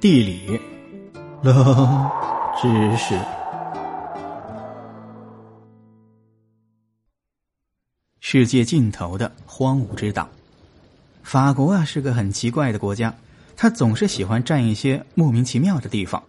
[0.00, 0.58] 地理，
[1.42, 2.10] 冷
[2.58, 3.14] 知识。
[8.18, 10.26] 世界尽头的荒芜之岛，
[11.22, 13.14] 法国啊是个很奇怪的国家，
[13.54, 16.22] 它总是喜欢占一些莫名其妙的地方，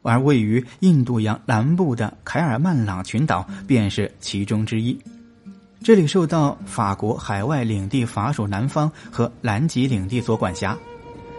[0.00, 4.98] 而位于印度洋南部的凯尔曼朗群岛便是其中之一。
[5.82, 10.74] 这里受到法国海外领地法属南方和南极领地所管辖。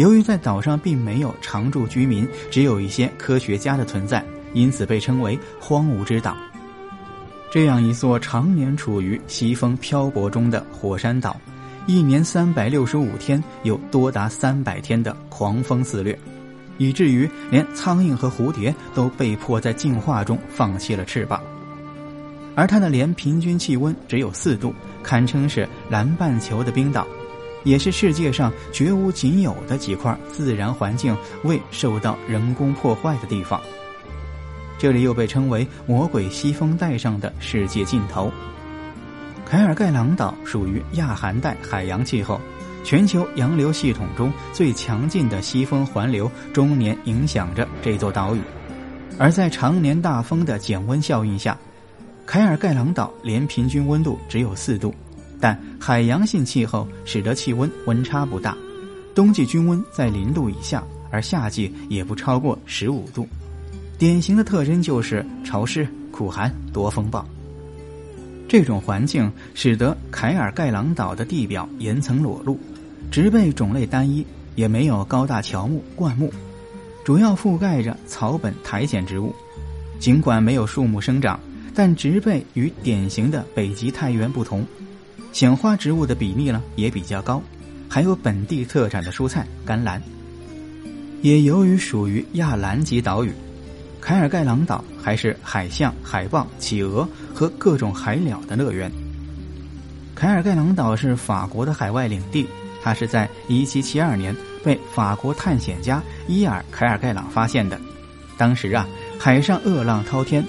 [0.00, 6.34] 由于在岛上并没有常住居民，只有一些科学家的存在，因此被称为“荒芜之岛”。
[7.52, 11.38] 这样一座常年处于西风漂泊中的火山岛，
[11.86, 16.18] 一年三百六十五天有多达三百天的狂风肆虐，
[16.78, 21.42] 以至于连苍蝇和蝴蝶都被迫在进化中放弃了翅膀。
[22.54, 27.06] 而它的年平均气温只有四度，堪称是南半球的冰岛。
[27.64, 33.60] 也是世界上绝无仅有的几块自然环境未受到人工破坏的地方。
[34.78, 38.32] 这里又被称为“魔鬼西风带上的世界尽头”。
[39.44, 42.40] 凯尔盖朗岛属于亚寒带海洋气候，
[42.82, 48.40] 全球洋流系统中最强劲的西风环流终年影响着这座岛屿。
[49.18, 51.58] 而在常年大风的减温效应下，
[52.24, 54.94] 凯尔盖朗岛年平均温度只有四度。
[55.40, 58.56] 但海洋性气候使得气温温差不大，
[59.14, 63.26] 冬季均温在零度以下，而夏季也不超过十五度。
[63.98, 67.26] 典型的特征就是潮湿、苦寒、多风暴。
[68.48, 72.58] 这种环境使得凯尔盖朗岛的地表岩层裸露，
[73.10, 76.32] 植被种类单一，也没有高大乔木、灌木，
[77.04, 79.34] 主要覆盖着草本苔藓植物。
[79.98, 81.38] 尽管没有树木生长，
[81.74, 84.66] 但植被与典型的北极太原不同。
[85.32, 87.42] 显花植物的比例呢也比较高，
[87.88, 90.02] 还有本地特产的蔬菜甘蓝。
[91.22, 93.32] 也由于属于亚南极岛屿，
[94.00, 98.90] 凯尔盖朗岛还是海象、海豹、企鹅和各种海鸟的乐园。
[100.14, 102.46] 凯尔盖朗岛是法国的海外领地，
[102.82, 107.78] 它是在1772年被法国探险家伊尔·凯尔盖朗发现的。
[108.36, 108.88] 当时啊，
[109.18, 110.44] 海上恶浪滔天。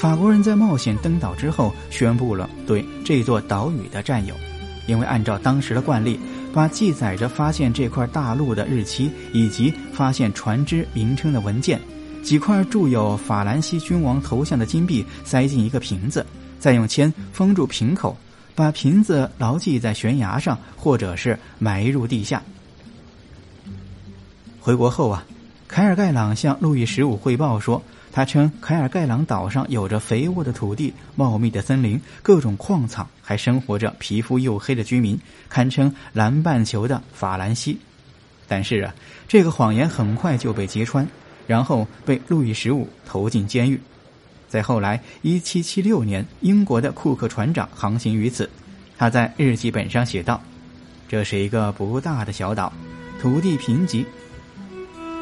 [0.00, 4.34] 法国人在冒险登岛之后，宣布了对这座岛屿的占有，
[4.86, 6.18] 因为按照当时的惯例，
[6.54, 11.78] 把记载着发现这块大陆的日期以及发现船只名称的文件、
[12.22, 16.24] 几块铸有法兰西君王头像的金币塞进一个瓶子，
[16.58, 18.16] 再用铅封住瓶口，
[18.54, 22.42] 把瓶子牢记在悬崖上，或者是埋入地下。
[24.58, 25.26] 回国后啊，
[25.70, 27.80] 凯尔盖朗向路易十五汇报说。
[28.12, 35.16] 他称，凯尔盖朗岛上有着肥沃的土地、茂密的森林、各种矿藏，还生活着皮肤黝黑的居民，
[35.48, 37.78] 堪称南半球的法兰西。
[38.48, 38.92] 但是啊，
[39.28, 41.06] 这个谎言很快就被揭穿，
[41.46, 43.80] 然后被路易十五投进监狱。
[44.48, 48.50] 在后来，一七七六年，英国的库克船长航行于此，
[48.98, 50.42] 他在日记本上写道
[51.08, 52.72] ：“这是一个不大的小岛，
[53.20, 54.04] 土地贫瘠。”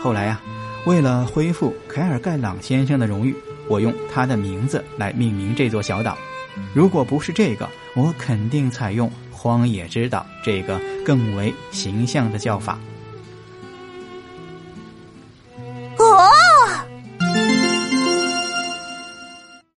[0.00, 0.41] 后来呀。
[0.86, 3.34] 为了恢复凯尔盖朗先生的荣誉，
[3.69, 6.16] 我用他的名字来命名这座小岛。
[6.72, 12.78] 如果不是这个，我肯定采用“荒野之岛”这个更为形象的叫法。